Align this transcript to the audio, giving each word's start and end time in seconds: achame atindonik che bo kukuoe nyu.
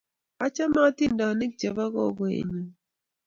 achame 0.45 0.77
atindonik 0.89 1.53
che 1.59 1.67
bo 1.75 1.85
kukuoe 1.93 2.39
nyu. 2.49 2.63